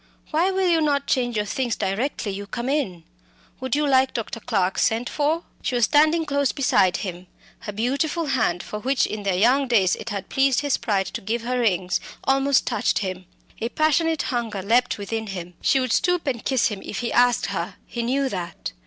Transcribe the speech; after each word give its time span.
Why 0.31 0.49
will 0.49 0.67
you 0.67 0.81
not 0.81 1.05
change 1.05 1.35
your 1.35 1.45
things 1.45 1.75
directly 1.75 2.31
you 2.31 2.47
come 2.47 2.67
in? 2.69 3.03
Would 3.59 3.75
you 3.75 3.85
like 3.87 4.15
Dr. 4.15 4.39
Clarke 4.39 4.79
sent 4.79 5.07
for?" 5.07 5.43
She 5.61 5.75
was 5.75 5.85
standing 5.85 6.25
close 6.25 6.51
beside 6.51 6.97
him; 7.05 7.27
her 7.59 7.71
beautiful 7.71 8.25
hand, 8.25 8.63
for 8.63 8.79
which 8.79 9.05
in 9.05 9.21
their 9.21 9.35
young 9.35 9.67
days 9.67 9.95
it 9.95 10.09
had 10.09 10.27
pleased 10.27 10.61
his 10.61 10.77
pride 10.77 11.05
to 11.13 11.21
give 11.21 11.43
her 11.43 11.59
rings, 11.59 11.99
almost 12.23 12.65
touched 12.65 12.97
him. 13.05 13.25
A 13.59 13.69
passionate 13.69 14.23
hunger 14.33 14.63
leapt 14.63 14.97
within 14.97 15.27
him. 15.27 15.53
She 15.61 15.79
would 15.79 15.93
stoop 15.93 16.25
and 16.25 16.43
kiss 16.43 16.69
him 16.69 16.81
if 16.83 17.01
he 17.01 17.13
asked 17.13 17.45
her; 17.53 17.75
he 17.85 18.01
knew 18.01 18.27
that. 18.27 18.71